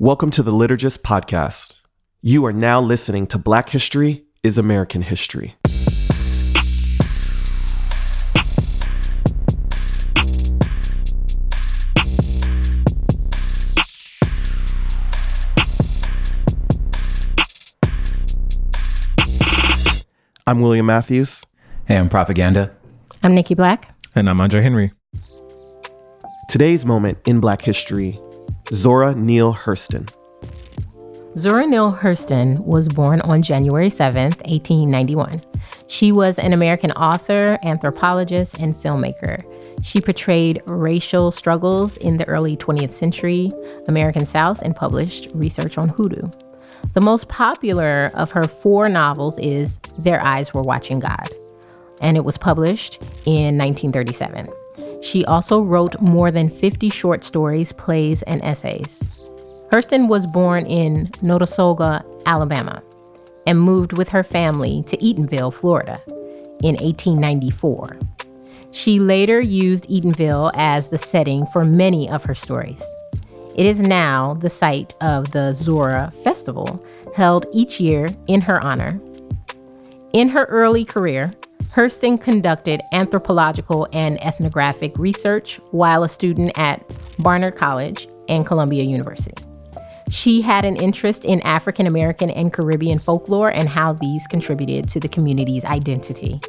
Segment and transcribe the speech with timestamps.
[0.00, 1.74] Welcome to the Liturgist Podcast.
[2.20, 5.54] You are now listening to Black History is American History.
[20.44, 21.44] I'm William Matthews.
[21.84, 22.72] Hey, I'm Propaganda.
[23.22, 23.94] I'm Nikki Black.
[24.16, 24.92] And I'm Andre Henry.
[26.48, 28.20] Today's moment in Black history
[28.72, 30.10] Zora Neale Hurston.
[31.36, 35.42] Zora Neale Hurston was born on January 7th, 1891.
[35.86, 39.44] She was an American author, anthropologist, and filmmaker.
[39.84, 43.52] She portrayed racial struggles in the early 20th century
[43.86, 46.30] American South and published research on hoodoo.
[46.94, 51.28] The most popular of her four novels is Their Eyes Were Watching God,
[52.00, 54.48] and it was published in 1937.
[55.04, 59.02] She also wrote more than 50 short stories, plays, and essays.
[59.70, 62.82] Hurston was born in Notasulga, Alabama,
[63.46, 66.00] and moved with her family to Eatonville, Florida
[66.62, 67.98] in 1894.
[68.70, 72.82] She later used Eatonville as the setting for many of her stories.
[73.54, 76.82] It is now the site of the Zora Festival,
[77.14, 78.98] held each year in her honor.
[80.14, 81.30] In her early career,
[81.74, 89.44] Hurston conducted anthropological and ethnographic research while a student at Barnard College and Columbia University.
[90.08, 95.00] She had an interest in African American and Caribbean folklore and how these contributed to
[95.00, 96.40] the community's identity.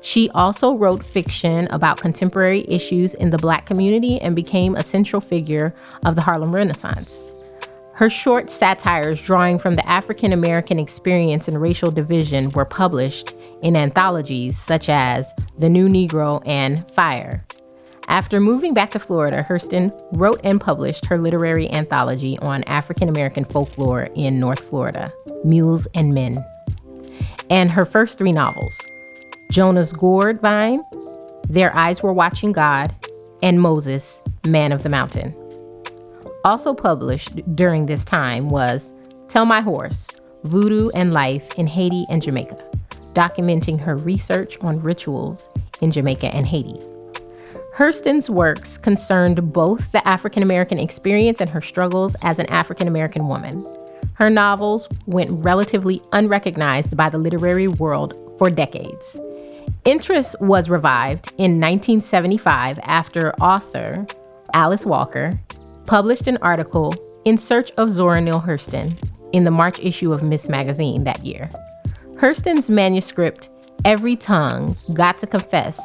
[0.00, 5.20] She also wrote fiction about contemporary issues in the Black community and became a central
[5.20, 5.74] figure
[6.04, 7.32] of the Harlem Renaissance.
[7.96, 13.74] Her short satires drawing from the African American experience and racial division were published in
[13.74, 17.46] anthologies such as The New Negro and Fire.
[18.08, 23.46] After moving back to Florida, Hurston wrote and published her literary anthology on African American
[23.46, 25.10] folklore in North Florida,
[25.42, 26.44] Mules and Men,
[27.48, 28.78] and her first three novels,
[29.50, 30.84] Jonah's Gourd Vine,
[31.48, 32.94] Their Eyes Were Watching God,
[33.42, 35.34] and Moses, Man of the Mountain.
[36.44, 38.92] Also published during this time was
[39.28, 40.08] Tell My Horse
[40.44, 42.56] Voodoo and Life in Haiti and Jamaica,
[43.14, 46.78] documenting her research on rituals in Jamaica and Haiti.
[47.74, 53.28] Hurston's works concerned both the African American experience and her struggles as an African American
[53.28, 53.66] woman.
[54.14, 59.20] Her novels went relatively unrecognized by the literary world for decades.
[59.84, 64.06] Interest was revived in 1975 after author
[64.54, 65.38] Alice Walker
[65.86, 68.96] published an article in search of Zora Neale Hurston
[69.32, 71.48] in the March issue of Miss Magazine that year.
[72.14, 73.50] Hurston's manuscript,
[73.84, 75.80] Every Tongue Got to Confess,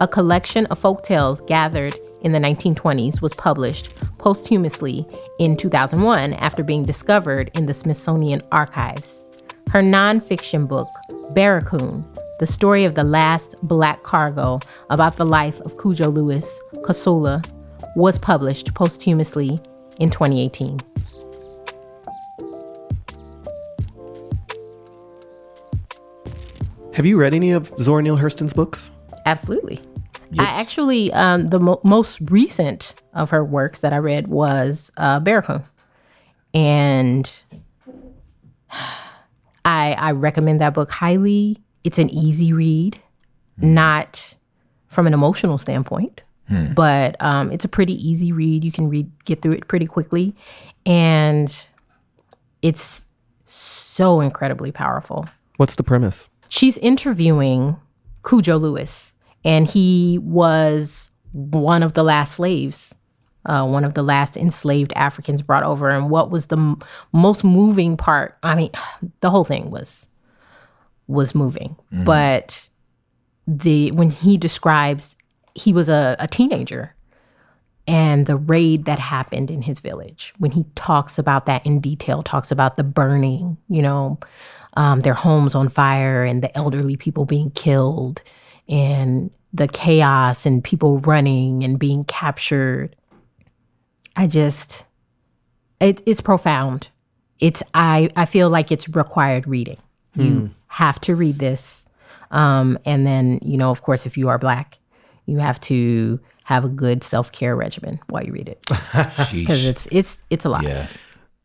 [0.00, 5.06] a collection of folk tales gathered in the 1920s, was published posthumously
[5.38, 9.24] in 2001 after being discovered in the Smithsonian Archives.
[9.70, 10.88] Her nonfiction book,
[11.30, 12.04] Barracoon,
[12.40, 17.42] the story of the last black cargo about the life of Cudjo Lewis Kossola,
[17.96, 19.58] was published posthumously
[19.98, 20.78] in 2018.
[26.92, 28.90] Have you read any of Zora Neale Hurston's books?
[29.24, 29.80] Absolutely.
[30.38, 35.20] I actually, um, the mo- most recent of her works that I read was uh,
[35.20, 35.64] Barracoon.
[36.52, 37.32] And
[39.64, 41.62] I, I recommend that book highly.
[41.82, 43.00] It's an easy read,
[43.56, 44.34] not
[44.86, 46.20] from an emotional standpoint,
[46.74, 48.64] but um, it's a pretty easy read.
[48.64, 50.34] You can read, get through it pretty quickly.
[50.84, 51.66] And
[52.62, 53.04] it's
[53.44, 55.26] so incredibly powerful
[55.56, 56.28] What's the premise?
[56.48, 57.76] she's interviewing
[58.22, 59.12] Cudjo Lewis,
[59.44, 62.94] and he was one of the last slaves,
[63.46, 65.88] uh, one of the last enslaved Africans brought over.
[65.90, 66.80] And what was the m-
[67.12, 68.36] most moving part?
[68.42, 68.70] I mean,
[69.20, 70.06] the whole thing was
[71.08, 72.68] was moving, but
[73.46, 75.16] the when he describes
[75.56, 76.94] he was a, a teenager.
[77.88, 82.22] And the raid that happened in his village when he talks about that in detail
[82.22, 84.18] talks about the burning you know
[84.76, 88.22] um, their homes on fire and the elderly people being killed
[88.68, 92.94] and the chaos and people running and being captured.
[94.16, 94.84] I just
[95.80, 96.88] it, it's profound.
[97.38, 99.78] It's i i feel like it's required reading.
[100.14, 101.86] You have to read this.
[102.30, 104.78] Um, and then you know of course if you are black
[105.26, 108.60] you have to have a good self-care regimen while you read it
[109.32, 110.86] because it's it's it's a lot Yeah.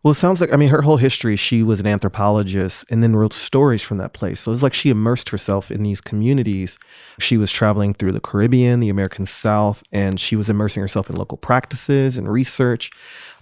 [0.04, 1.36] Well, it sounds like I mean her whole history.
[1.36, 4.40] She was an anthropologist and then wrote stories from that place.
[4.40, 6.80] So it's like she immersed herself in these communities.
[7.20, 11.18] She was traveling through the Caribbean, the American South, and she was immersing herself in
[11.18, 12.90] local practices and research.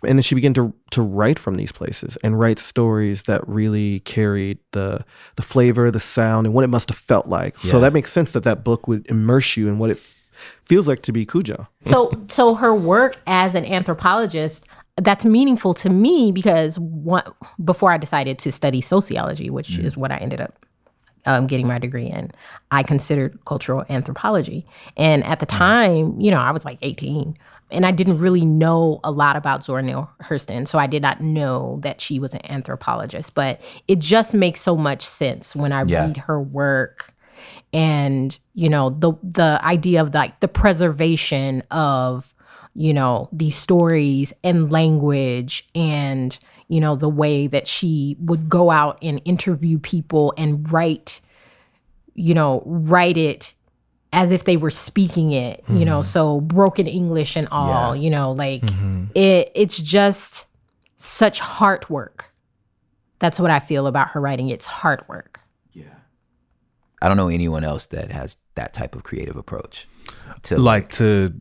[0.03, 4.01] And then she began to to write from these places and write stories that really
[4.01, 5.05] carried the
[5.37, 7.57] the flavor, the sound, and what it must have felt like.
[7.59, 10.15] So that makes sense that that book would immerse you in what it f-
[10.63, 11.67] feels like to be Cudjo.
[11.85, 14.65] so so her work as an anthropologist
[14.97, 17.23] that's meaningful to me because one,
[17.63, 20.53] before I decided to study sociology, which is what I ended up
[21.25, 22.31] um, getting my degree in,
[22.71, 24.65] I considered cultural anthropology.
[24.97, 27.37] And at the time, you know, I was like 18
[27.71, 30.67] and I didn't really know a lot about Zora Neale Hurston.
[30.67, 34.75] So I did not know that she was an anthropologist, but it just makes so
[34.75, 36.07] much sense when I Yeah.
[36.07, 37.13] read her work
[37.73, 42.33] and you know the the idea of like the preservation of
[42.75, 48.71] you know these stories and language and you know the way that she would go
[48.71, 51.21] out and interview people and write
[52.13, 53.53] you know write it
[54.11, 56.09] as if they were speaking it you know mm-hmm.
[56.09, 59.05] so broken english and all you know like mm-hmm.
[59.13, 60.47] it it's just
[60.99, 62.33] such heart work.
[63.19, 64.49] That's what i feel about her writing.
[64.49, 65.41] It's heart work
[67.01, 69.87] I don't know anyone else that has that type of creative approach.
[70.43, 71.33] To like to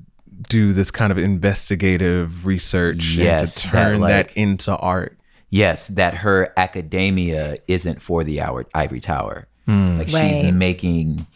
[0.49, 5.19] do this kind of investigative research Yes, and to turn that, like- into art.
[5.51, 9.49] yes, that her academia isn't for the hour, ivory tower.
[9.67, 9.99] Hmm.
[9.99, 10.43] Like Right.
[10.45, 11.27] she's making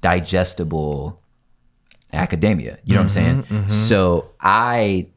[0.00, 1.20] digestible
[2.12, 2.78] academia.
[2.84, 3.62] You know what I'm mm-hmm, saying?
[3.62, 3.68] Mm-hmm.
[3.68, 5.08] So I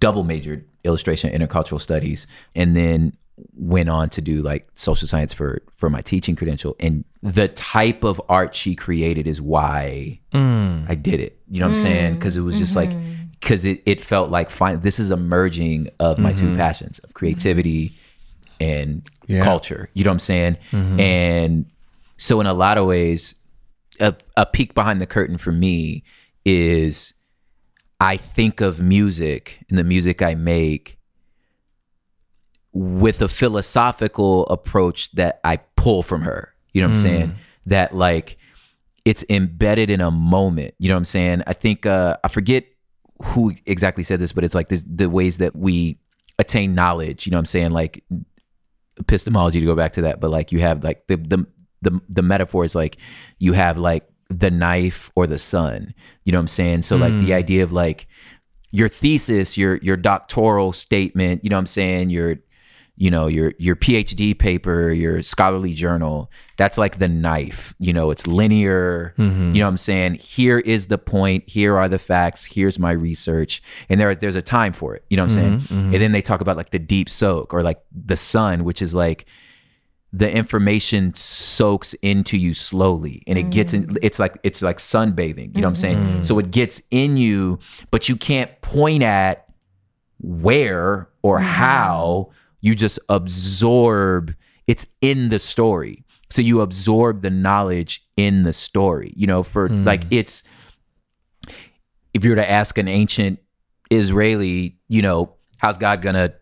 [0.00, 3.12] double majored illustration and intercultural studies and then
[3.56, 8.04] went on to do like social science for for my teaching credential and the type
[8.04, 10.88] of art she created is why mm.
[10.88, 11.40] I did it.
[11.48, 12.12] You know what I'm saying?
[12.12, 12.18] Mm.
[12.18, 13.24] Because it was just like mm-hmm.
[13.40, 16.58] because it, it felt like fine this is a merging of my two mm-hmm.
[16.58, 17.96] passions of creativity
[18.60, 19.42] and Yeah.
[19.42, 19.88] culture.
[19.94, 20.56] You know what I'm saying?
[20.70, 21.00] Mm-hmm.
[21.00, 21.66] And
[22.18, 23.34] so in a lot of ways,
[24.00, 26.04] a, a peek behind the curtain for me
[26.44, 27.14] is
[28.00, 30.98] I think of music and the music I make
[32.74, 36.52] with a philosophical approach that I pull from her.
[36.72, 37.34] You know what I'm saying?
[37.66, 38.36] That like
[39.04, 40.74] it's embedded in a moment.
[40.78, 41.42] You know what I'm saying?
[41.46, 42.66] I think uh I forget
[43.22, 45.98] who exactly said this, but it's like the, the ways that we
[46.38, 47.26] attain knowledge.
[47.26, 47.70] You know what I'm saying?
[47.70, 48.04] Like
[48.98, 51.46] epistemology to go back to that, but like you have like the the
[51.82, 52.96] the the metaphor is like
[53.38, 55.94] you have like the knife or the sun.
[56.24, 56.82] You know what I'm saying?
[56.82, 58.08] So like the idea of like
[58.72, 62.36] your thesis, your your doctoral statement, you know what I'm saying, your
[62.96, 67.74] you know, your your PhD paper, your scholarly journal, that's like the knife.
[67.80, 69.14] You know, it's linear.
[69.18, 69.52] Mm-hmm.
[69.52, 70.14] You know what I'm saying?
[70.14, 73.62] Here is the point, here are the facts, here's my research.
[73.88, 75.04] And there there's a time for it.
[75.10, 75.60] You know what I'm saying?
[75.60, 75.92] Mm-hmm, mm-hmm.
[75.94, 78.94] And then they talk about like the deep soak or like the sun, which is
[78.94, 79.26] like
[80.12, 83.98] the information soaks into you slowly and it gets in mm.
[84.00, 87.58] it's like it's like sunbathing you know what i'm saying so it gets in you
[87.90, 89.48] but you can't point at
[90.20, 92.30] where or how
[92.64, 94.34] you just absorb
[94.66, 96.04] it's in the story.
[96.30, 99.84] So you absorb the knowledge in the story you know for hmm.
[99.84, 100.42] like it's
[102.12, 103.40] if you were to ask an ancient
[103.90, 106.32] israeli you know how's god gonna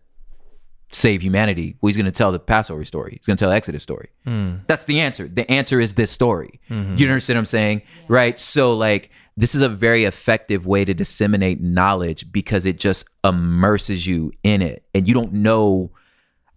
[0.93, 1.75] save humanity?
[1.81, 3.13] Well he's gonna tell the passover story.
[3.19, 4.09] He's gonna tell the exodus story.
[4.25, 4.57] Hmm.
[4.67, 5.27] That's the answer.
[5.27, 6.59] The answer is this story.
[6.69, 6.97] Mm-hmm.
[6.97, 7.81] You understand what i'm saying?
[8.07, 8.39] Right?
[8.39, 14.05] So like this is a very effective way to disseminate knowledge because it just immerses
[14.05, 14.85] you in it.
[14.93, 15.91] And you don't know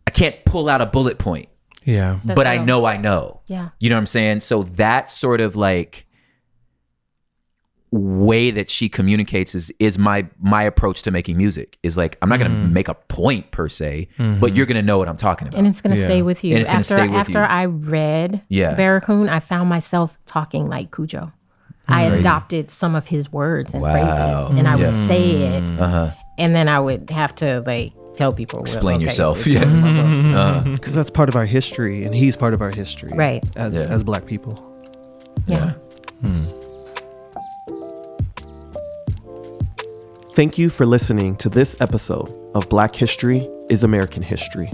[0.06, 1.48] i can't pull out a bullet point
[1.84, 2.20] Yeah.
[2.24, 4.40] That's but i know i know yeah you know what I'm saying?
[4.40, 6.06] So that sort of like
[7.92, 11.78] way that she communicates is is my my approach to making music.
[11.82, 12.72] Is like I'm not gonna mm-hmm.
[12.72, 14.56] make a point per se, but mm-hmm.
[14.56, 15.58] you're gonna know what I'm talking about.
[15.58, 16.04] and it's gonna Yeah.
[16.04, 16.54] stay with you.
[16.54, 17.38] And it's after stay with after you.
[17.38, 18.74] I read Yeah.
[18.74, 21.32] Barracoon, I found myself talking like Cudjo.
[21.88, 23.92] I adopted some of his words and Wow.
[23.92, 25.06] phrases, and I would mm.
[25.06, 26.10] say it, uh-huh.
[26.36, 29.46] and then I would have to like tell people well, Explain okay, yourself.
[29.46, 29.88] it's- Yeah.
[29.88, 30.34] it's-
[30.66, 33.44] Uh, Because that's part of our history, and he's part of our history, Right.
[33.56, 33.82] As Yeah.
[33.88, 34.58] as Black people.
[35.46, 35.72] yeah.
[40.34, 44.70] Thank you for listening to this episode of Black History is American History.